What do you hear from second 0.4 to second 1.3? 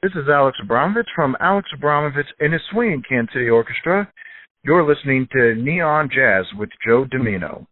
Abramovitz